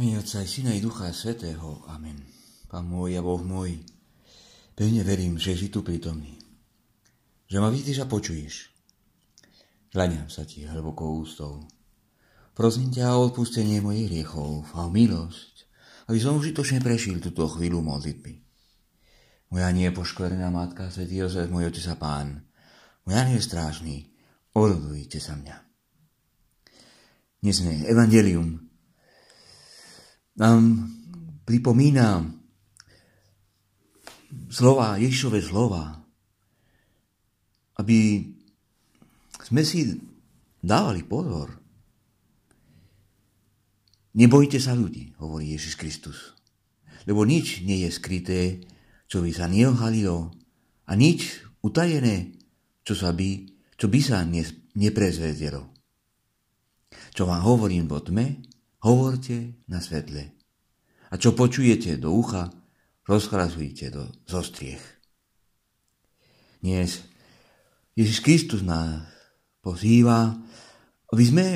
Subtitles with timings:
[0.00, 1.84] Mene Otca aj Syna i Ducha Svetého.
[1.92, 2.24] Amen.
[2.72, 3.84] Pán môj a Boh môj,
[4.72, 6.40] pevne verím, že si tu prítomný.
[7.44, 8.72] Že ma vidíš a počuješ.
[9.92, 11.68] Kľaniam sa ti hlbokou ústou.
[12.56, 15.68] Prosím ťa o odpustenie mojich hriechov a o milosť,
[16.08, 18.40] aby som užitočne prežil túto chvíľu modlitby.
[19.52, 22.48] Moja nie poškverená matka, svätý Jozef, môj otec a pán,
[23.04, 24.08] moja nie strážny,
[24.56, 25.60] orodujte sa mňa.
[27.44, 28.69] Dnesné evangelium
[30.36, 30.86] nám
[31.48, 32.22] pripomína
[34.50, 35.98] slova, Ježišové slova,
[37.80, 38.22] aby
[39.50, 39.98] sme si
[40.60, 41.56] dávali pozor.
[44.14, 46.18] Nebojte sa ľudí, hovorí Ježiš Kristus.
[47.08, 48.40] Lebo nič nie je skryté,
[49.10, 50.30] čo by sa neohalilo
[50.86, 52.34] a nič utajené,
[52.84, 54.22] čo, sa by, čo by sa
[54.76, 55.66] neprezvedelo.
[57.10, 58.38] Čo vám hovorím vo tme,
[58.84, 60.36] hovorte na svetle.
[61.10, 62.48] A čo počujete do ucha,
[63.04, 64.82] rozhlasujte do zostriech.
[66.60, 67.02] Dnes
[67.96, 69.04] Ježiš Kristus nás
[69.60, 70.32] pozýva,
[71.10, 71.46] aby sme,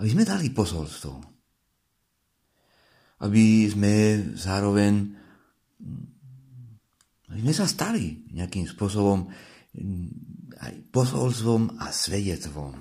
[0.00, 1.14] aby sme dali posolstvo.
[3.22, 3.94] Aby sme
[4.34, 5.18] zároveň
[7.28, 9.28] aby sme sa stali nejakým spôsobom
[10.58, 12.72] aj posolstvom a svedectvom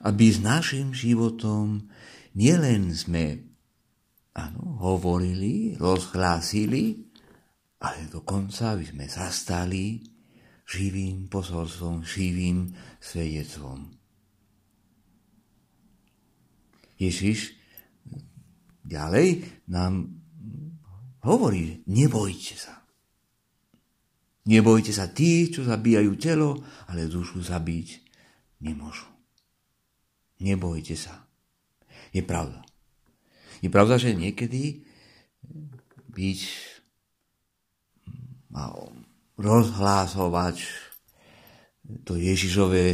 [0.00, 1.88] aby s našim životom
[2.32, 3.44] nielen sme
[4.36, 7.04] áno, hovorili, rozhlásili,
[7.80, 10.00] ale dokonca aby sme zastali
[10.70, 12.70] živým posolstvom, živým
[13.02, 13.90] svedectvom.
[17.00, 17.56] Ježiš
[18.84, 20.12] ďalej nám
[21.24, 22.80] hovorí, nebojte sa.
[24.48, 27.88] Nebojte sa tých, čo zabíjajú telo, ale dušu zabiť
[28.64, 29.19] nemôžu.
[30.40, 31.28] Nebojte sa.
[32.10, 32.64] Je pravda.
[33.60, 34.82] Je pravda, že niekedy
[36.10, 36.40] byť
[38.50, 38.74] a
[39.38, 40.56] rozhlásovať
[42.02, 42.86] to Ježišové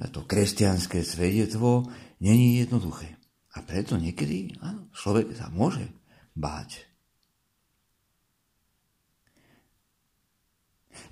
[0.00, 1.86] a to kresťanské svedectvo
[2.24, 3.20] není jednoduché.
[3.52, 5.84] A preto niekedy áno, človek sa môže
[6.32, 6.88] báť.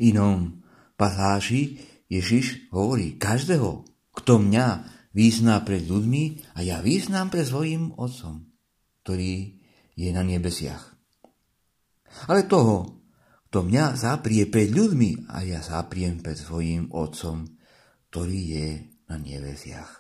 [0.01, 0.65] Inom
[0.97, 3.85] pasáži Ježiš hovorí, každého,
[4.17, 4.67] kto mňa
[5.11, 8.47] význá pred ľuďmi a ja význam pred svojim Otcom,
[9.03, 9.59] ktorý
[9.99, 10.95] je na nebesiach.
[12.31, 13.03] Ale toho,
[13.51, 17.47] kto mňa zaprie pred ľuďmi a ja zapriem pred svojim Otcom,
[18.11, 18.69] ktorý je
[19.11, 19.91] na nebesiach.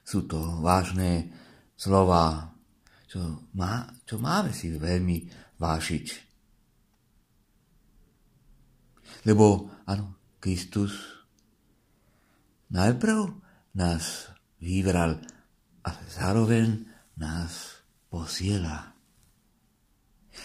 [0.00, 1.28] Sú to vážne
[1.76, 2.56] slova,
[3.04, 5.28] čo, má, čo máme si veľmi
[5.60, 6.06] vážiť.
[9.28, 11.17] Lebo, áno, Kristus
[12.68, 13.32] Najprv
[13.76, 14.28] nás
[14.60, 15.16] vybral
[15.84, 16.84] a zároveň
[17.16, 17.80] nás
[18.12, 18.92] posiela.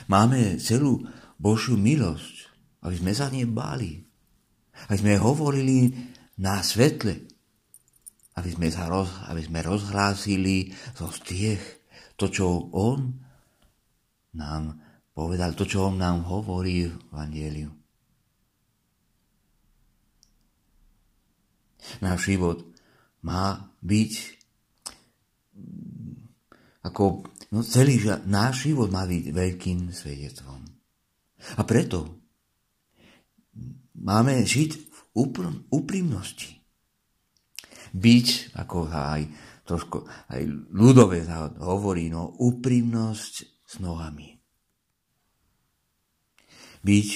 [0.07, 1.03] Máme celú
[1.35, 2.49] Božiu milosť,
[2.87, 3.99] aby sme sa nebáli,
[4.87, 5.91] aby sme hovorili
[6.39, 7.27] na svetle,
[8.33, 11.61] aby sme, sa roz, aby sme rozhlásili zo stiech
[12.17, 13.13] to, čo On
[14.33, 14.79] nám
[15.13, 17.82] povedal, to, čo On nám hovorí v Evangeliu.
[21.99, 22.63] Náš život
[23.23, 24.43] má byť
[26.83, 27.23] ako
[27.55, 30.61] no celý náš život má byť veľkým svedectvom.
[31.55, 32.23] A preto
[33.95, 34.99] máme žiť v
[35.71, 36.59] úprimnosti.
[37.93, 39.21] Byť, ako aj
[39.63, 40.41] trošku aj
[40.75, 41.23] ľudové
[41.61, 43.33] hovorí, no úprimnosť
[43.63, 44.35] s nohami.
[46.83, 47.09] Byť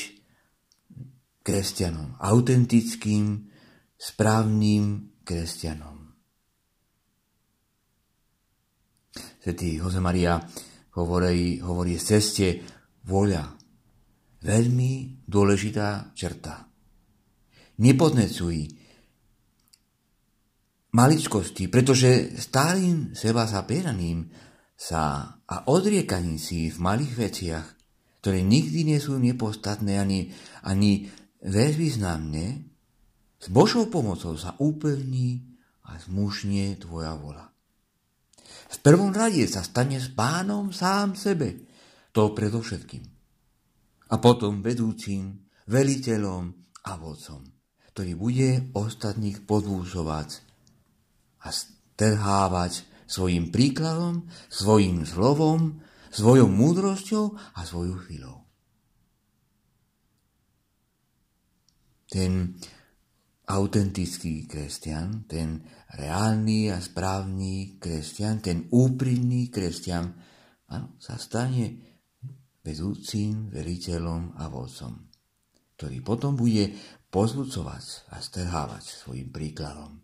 [1.43, 3.46] kresťanom, autentickým
[3.97, 5.97] správnym kresťanom.
[9.41, 10.37] Svetý Jose Maria
[10.93, 12.47] hovorí, hovorí z ceste
[13.09, 13.57] voľa.
[14.37, 16.69] Veľmi dôležitá čerta.
[17.81, 18.69] Nepodnecuj
[20.93, 24.29] maličkosti, pretože stálym seba zapieraním
[24.77, 27.67] sa a odriekaním si v malých veciach,
[28.21, 30.29] ktoré nikdy nie sú nepostatné ani,
[30.61, 31.09] ani
[31.41, 32.76] bezvýznamné,
[33.37, 35.45] s Božou pomocou sa upevní
[35.85, 37.53] a zmužnie tvoja vola.
[38.67, 41.63] V prvom rade sa stane s pánom sám sebe,
[42.11, 43.05] to predovšetkým.
[44.11, 46.51] A potom vedúcim, veliteľom
[46.87, 47.43] a vodcom,
[47.91, 50.43] ktorý bude ostatných podvúžovať
[51.43, 55.79] a strhávať svojim príkladom, svojim slovom,
[56.11, 58.37] svojou múdrosťou a svojou chvíľou.
[62.07, 62.55] Ten
[63.47, 65.63] autentický kresťan, ten
[65.95, 70.11] reálny a správny kresťan, ten úprimný kresťan,
[70.67, 71.79] ano, sa stane
[72.59, 75.07] vedúcim, veriteľom a vodcom,
[75.79, 76.75] ktorý potom bude
[77.07, 80.03] pozvucovať a strhávať svojim príkladom.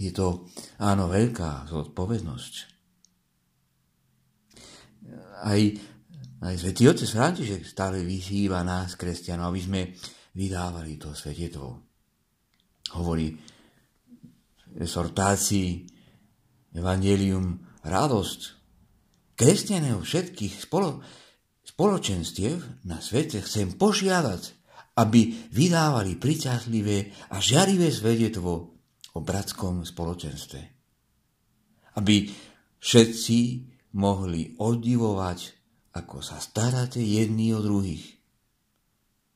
[0.00, 0.48] Je to,
[0.80, 2.54] áno, veľká zodpovednosť.
[5.44, 5.60] Aj,
[6.40, 9.80] aj svätý Otec František stále vyzýva nás, kresťanov, aby sme
[10.32, 11.68] vydávali to svetstvo.
[12.96, 13.28] Hovorí
[14.70, 15.84] v exhortácii
[16.72, 18.40] Evangelium radosť.
[19.36, 21.02] Kresťaného všetkých spolo,
[21.66, 24.42] spoločenstiev na svete chcem požiadať,
[25.00, 28.52] aby vydávali priťazlivé a žiarivé svedectvo
[29.16, 30.60] o bratskom spoločenstve.
[31.98, 32.30] Aby
[32.78, 33.38] všetci
[33.96, 35.59] mohli oddivovať,
[35.96, 38.18] ako sa staráte jedni o druhých.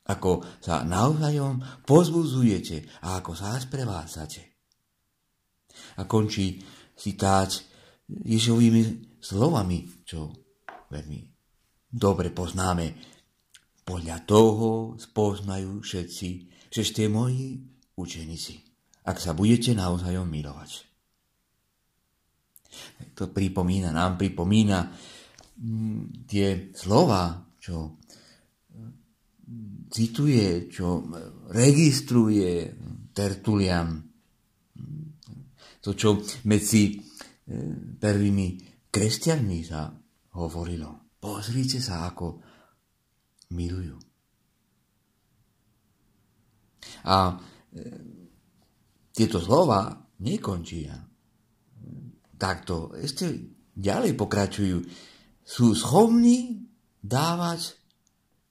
[0.04, 4.42] Ako sa navzájom pozbudzujete a ako sa sprevádzate.
[5.98, 6.60] A končí
[6.94, 7.50] citát
[8.04, 10.28] Ježovými slovami, čo
[10.92, 11.20] veľmi
[11.88, 12.86] dobre poznáme.
[13.84, 16.28] Podľa toho spoznajú všetci,
[16.68, 17.64] že ste moji
[17.96, 18.74] učeníci
[19.04, 20.70] ak sa budete naozaj milovať.
[23.20, 24.90] To pripomína, nám pripomína
[26.26, 28.00] tie slova, čo
[28.74, 31.04] mm, cituje, čo
[31.54, 32.74] registruje
[33.14, 34.02] Tertulian.
[35.84, 36.16] To, čo
[36.48, 36.94] medzi e,
[38.00, 38.48] prvými
[38.88, 39.92] kresťanmi sa
[40.34, 41.12] hovorilo.
[41.20, 42.40] Pozrite sa, ako
[43.52, 43.96] milujú.
[47.04, 47.36] A
[49.14, 50.94] tieto slova nekončia.
[52.34, 53.30] Takto ešte
[53.74, 54.78] ďalej pokračujú.
[55.44, 56.68] Sú schopní
[57.04, 57.76] dávať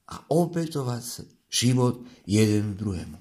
[0.08, 3.18] a obetovať život jeden druhému.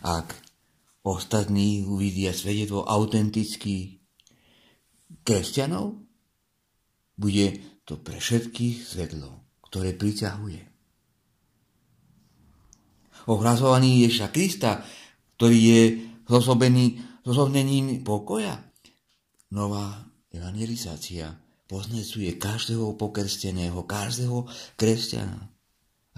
[0.00, 0.32] Ak
[1.04, 4.00] ostatní uvidia svedectvo autentických
[5.26, 5.98] kresťanov,
[7.20, 10.70] bude to pre všetkých svetlo, ktoré priťahuje
[13.30, 14.82] ohlasovaní Ježa Krista,
[15.36, 15.82] ktorý je
[16.26, 18.69] zosobený, zosobnením pokoja.
[19.50, 21.34] Nová evangelizácia
[21.66, 24.46] poznecuje každého pokrsteného, každého
[24.78, 25.50] kresťana,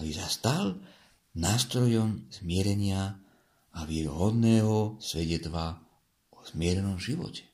[0.00, 0.76] aby sa stal
[1.36, 3.16] nástrojom zmierenia
[3.72, 5.80] a vierohodného svedetva
[6.32, 7.48] o zmierenom živote.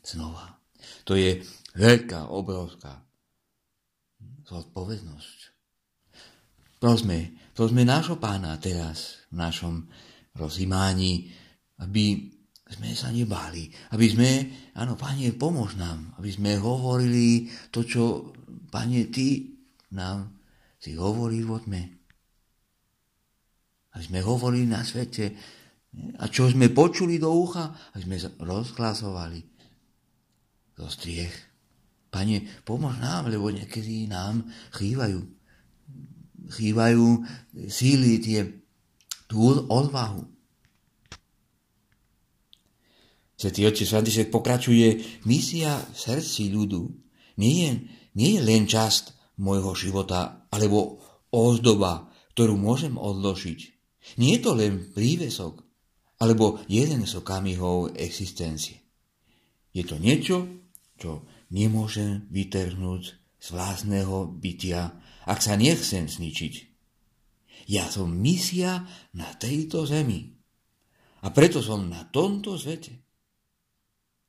[0.00, 0.56] Znova.
[1.04, 1.44] To je
[1.76, 3.04] veľká, obrovská
[4.48, 5.38] zodpovednosť.
[6.80, 9.74] Prosme, prosme nášho pána teraz v našom
[10.32, 11.28] rozímání,
[11.84, 12.32] aby
[12.70, 14.30] sme sa nebáli, aby sme,
[14.78, 18.30] áno, Pane, pomôž nám, aby sme hovorili to, čo,
[18.70, 19.28] Pane, Ty
[19.94, 20.30] nám
[20.78, 21.82] si hovorí o tme.
[23.90, 25.34] Aby sme hovorili na svete
[26.22, 29.40] a čo sme počuli do ucha, aby sme rozhlasovali
[30.78, 31.34] zo striech.
[32.10, 34.46] Pane, pomôž nám, lebo niekedy nám
[34.78, 35.40] chýbajú
[36.50, 37.22] chýbajú
[37.70, 38.50] síly, tie,
[39.30, 40.26] tú odvahu.
[43.40, 46.92] Svetý Otec František pokračuje, misia v srdci ľudu
[47.40, 47.70] nie je,
[48.20, 51.00] nie je len časť môjho života alebo
[51.32, 53.60] ozdoba, ktorú môžem odložiť.
[54.20, 55.64] Nie je to len prívesok
[56.20, 58.84] alebo jeden z okamihov existencie.
[59.72, 60.44] Je to niečo,
[61.00, 63.02] čo nemôžem vytrhnúť
[63.40, 65.00] z vlastného bytia
[65.30, 66.54] ak sa nechcem zničiť.
[67.70, 68.82] Ja som misia
[69.14, 70.34] na tejto zemi.
[71.20, 73.09] A preto som na tomto svete.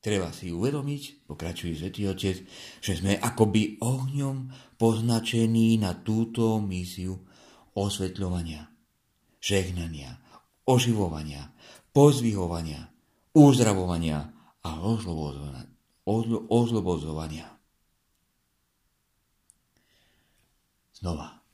[0.02, 2.42] Treba si uvedomiť, pokračuje Svetý Otec,
[2.82, 4.50] že sme akoby ohňom
[4.82, 7.22] poznačení na túto misiu
[7.78, 8.66] osvetľovania,
[9.38, 10.18] žehnania,
[10.66, 11.54] oživovania,
[11.94, 12.90] pozvihovania,
[13.38, 14.26] uzdravovania
[14.66, 14.82] a
[16.50, 17.46] ozlobozovania.
[20.98, 21.46] Znova,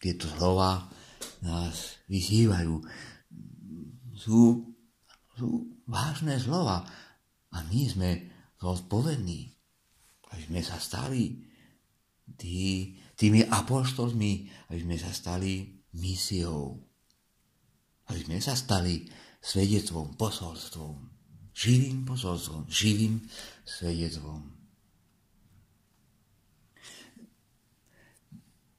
[0.00, 0.88] tieto slova
[1.44, 2.80] nás vyzývajú.
[4.16, 4.72] Sú,
[5.36, 5.48] sú
[5.84, 6.88] vážne slova
[7.50, 8.10] a my sme
[8.60, 9.40] zodpovední,
[10.30, 11.42] aby sme sa stali
[12.38, 14.32] tý, tými apoštolmi,
[14.70, 16.78] aby sme sa stali misiou,
[18.06, 19.02] aby sme sa stali
[19.42, 20.94] svedectvom, posolstvom,
[21.50, 23.18] živým posolstvom, živým
[23.66, 24.60] svedectvom.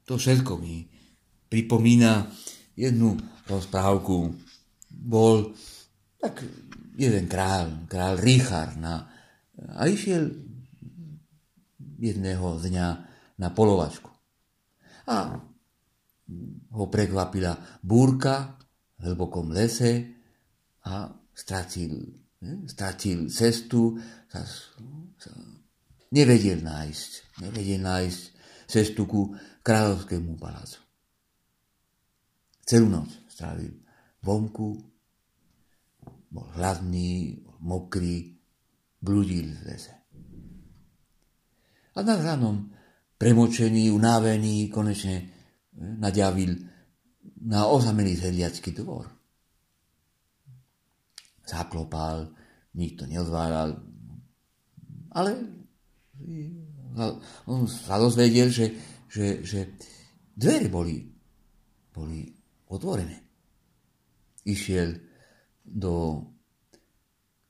[0.08, 0.88] To všetko mi
[1.51, 2.32] pripomína
[2.75, 4.36] jednu rozprávku.
[4.92, 5.56] Bol
[6.20, 6.44] tak
[6.95, 9.07] jeden král, král Richard na,
[9.77, 10.31] a išiel
[12.01, 12.88] jedného dňa
[13.38, 14.10] na polovačku.
[15.12, 15.38] A
[16.71, 18.57] ho prekvapila búrka
[18.98, 20.21] v hlbokom lese
[20.88, 22.21] a stratil,
[22.65, 23.98] stratil cestu,
[24.31, 24.41] sa,
[25.19, 25.31] sa,
[26.15, 27.12] nevedel nájsť,
[27.43, 28.21] nevedel nájsť
[28.71, 30.79] cestu ku kráľovskému palácu.
[32.63, 33.74] Celú noc strávil
[34.24, 34.90] vonku,
[36.32, 38.40] bol hladný, mokrý,
[39.04, 39.94] bludil v lese.
[41.92, 42.72] A nad ranom,
[43.20, 45.28] premočený, unavený, konečne eh,
[45.76, 46.56] naďavil
[47.44, 49.12] na ozamený zhliacký dvor.
[51.44, 52.32] Zaklopal,
[52.80, 53.76] nikto neodváral,
[55.12, 55.32] ale
[57.44, 58.72] on sa dozvedel, že,
[59.12, 59.60] že, že
[60.32, 61.04] dvere boli,
[61.92, 62.24] boli
[62.72, 63.20] otvorené.
[64.48, 65.11] Išiel
[65.65, 66.25] do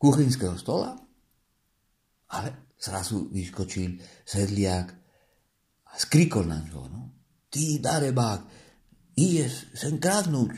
[0.01, 0.97] kuchynského stola,
[2.31, 4.89] ale zrazu vyskočil sedliak
[5.85, 6.81] a skrikol na ňo.
[6.89, 7.01] No.
[7.51, 8.41] Ty, darebák,
[9.19, 10.55] ideš sem kradnúť.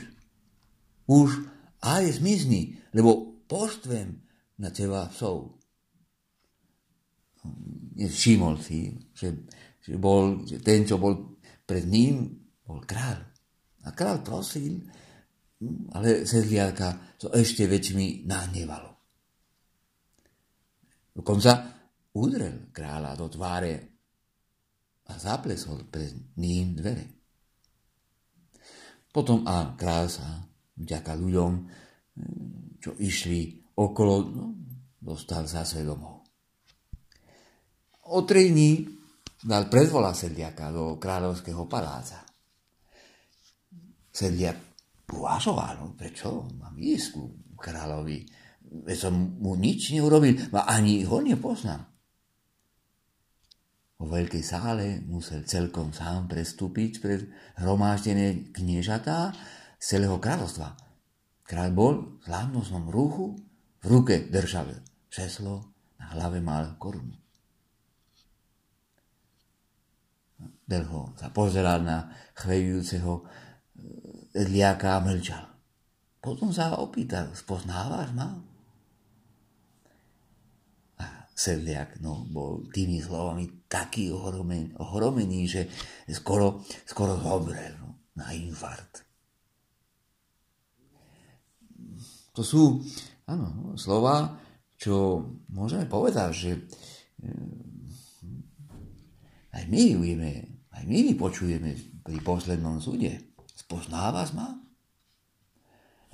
[1.04, 1.44] Už
[1.84, 4.24] aj zmizni, lebo poštvem
[4.56, 5.60] na teba psov.
[7.94, 9.44] Všimol si, že,
[9.84, 11.36] že, bol, že ten, čo bol
[11.68, 12.32] pred ním,
[12.64, 13.20] bol král.
[13.84, 14.80] A král prosil,
[15.94, 18.90] ale sedliaka to ešte väčšmi nahnevalo.
[21.14, 21.50] Dokonca
[22.18, 23.74] udrel kráľa do tváre
[25.06, 27.06] a zaplesol pred ním dvere.
[29.14, 30.42] Potom a kráľ sa
[30.74, 31.52] vďaka ľuďom,
[32.82, 34.46] čo išli okolo, no,
[34.98, 36.26] dostal zase domov.
[38.10, 38.82] O tri dní
[39.38, 42.26] dal predvola sedliaka do kráľovského paláca.
[44.10, 44.73] Sedliak
[45.10, 47.22] uvažoval, no prečo mám ísť ku
[47.58, 48.24] kráľovi,
[48.84, 51.84] veď som mu nič neurobil, ma ani ho nepoznám.
[53.94, 59.30] Vo veľkej sále musel celkom sám prestúpiť pred hromáždené kniežatá
[59.78, 60.74] z celého kráľovstva.
[61.46, 63.38] Kráľ bol v slávnostnom rúchu,
[63.80, 64.82] v ruke držal
[65.12, 67.14] šeslo, na hlave mal korunu.
[70.64, 73.24] Delho sa pozeral na chvejujúceho
[74.34, 75.46] liaka a mlčal.
[76.18, 78.28] Potom sa opýtal, spoznávaš ma?
[81.34, 85.66] sedliak no, bol tými slovami taký ohromený, ohromený že
[86.14, 89.02] skoro, skoro zomrel no, na infarkt.
[92.34, 92.78] To sú
[93.26, 94.38] áno, slova,
[94.78, 97.34] čo môžeme povedať, že eh,
[99.58, 100.30] aj my vieme,
[100.70, 101.70] aj my vypočujeme
[102.06, 103.33] pri poslednom súde.
[103.74, 104.54] Spoznávaš ma?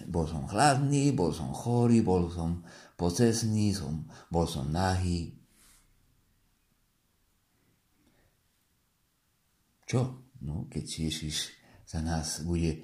[0.09, 2.65] Bol som chladný, bol som chorý, bol som
[2.97, 5.37] pocesný som, bol som nahý.
[9.85, 10.25] Čo?
[10.41, 11.53] No, keď Ježiš
[11.85, 12.81] sa nás bude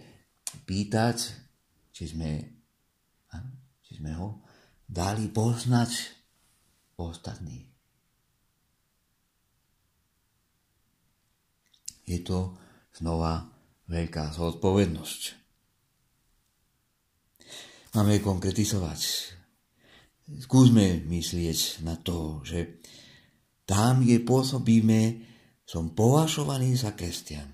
[0.69, 1.25] pýtať,
[1.97, 2.37] či sme,
[3.81, 4.45] či sme ho
[4.85, 6.21] dali poznať
[7.01, 7.65] ostatní.
[12.05, 12.61] Je to
[12.93, 13.56] znova
[13.87, 15.23] veľká zodpovednosť.
[17.97, 19.35] Máme konkretizovať
[20.27, 22.83] skúsme myslieť na to, že
[23.67, 25.01] tam, kde pôsobíme,
[25.67, 27.51] som považovaný za kresťan.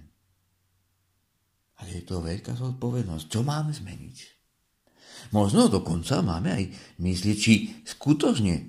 [1.80, 3.24] Ale je to veľká zodpovednosť.
[3.32, 4.16] Čo máme zmeniť?
[5.32, 6.64] Možno dokonca máme aj
[7.00, 8.68] myslieť, či skutočne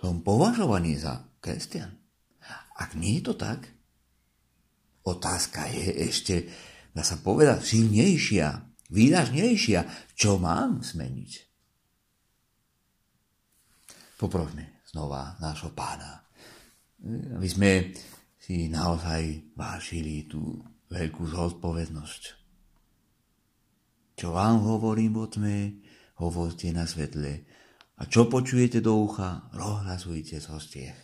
[0.00, 1.92] som považovaný za kresťan.
[2.78, 3.68] Ak nie je to tak,
[5.04, 6.34] otázka je ešte,
[6.98, 8.58] dá sa povedať, silnejšia,
[8.90, 10.10] výražnejšia.
[10.18, 11.32] Čo mám zmeniť?
[14.18, 16.26] Poprosme znova nášho pána,
[17.38, 17.94] aby sme
[18.42, 20.58] si naozaj vážili tú
[20.90, 22.22] veľkú zodpovednosť.
[24.18, 25.78] Čo vám hovorím o tme,
[26.18, 27.46] hovorte na svetle.
[27.98, 30.98] A čo počujete do ucha, rozhlasujte zo stiech.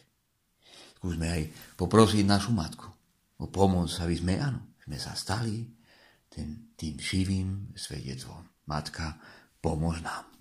[0.98, 1.42] Skúsme aj
[1.78, 2.90] poprosiť našu matku
[3.38, 5.73] o pomoc, aby sme, áno, sme sa stali
[6.34, 8.42] ten, tým živým svedectvom.
[8.66, 9.18] Matka,
[9.62, 10.33] pomôž nám.